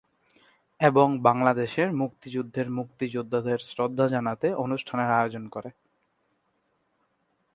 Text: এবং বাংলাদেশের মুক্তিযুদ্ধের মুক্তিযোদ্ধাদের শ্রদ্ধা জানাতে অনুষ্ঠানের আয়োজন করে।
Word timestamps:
এবং 0.79 1.07
বাংলাদেশের 1.19 1.89
মুক্তিযুদ্ধের 1.93 2.67
মুক্তিযোদ্ধাদের 2.69 3.59
শ্রদ্ধা 3.69 4.05
জানাতে 4.07 4.47
অনুষ্ঠানের 4.55 5.09
আয়োজন 5.11 5.43
করে। 5.47 5.69